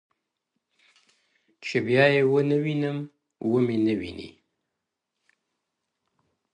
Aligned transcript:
چي 1.63 1.77
بیا 1.85 2.05
يې 2.13 2.21
ونه 2.31 2.57
وینم 2.63 2.97
ومي 3.51 3.77
نه 3.85 3.93
ويني 3.99 4.29
ـ 4.33 4.37